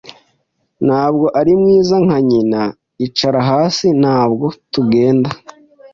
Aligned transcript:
Ntabwo 0.85 1.25
ari 1.39 1.51
mwiza 1.59 1.95
nka 2.05 2.17
nyina. 2.29 2.61
Icara 3.05 3.39
hasi. 3.49 3.87
Ntabwo 4.01 4.45
tugenda. 4.73 5.29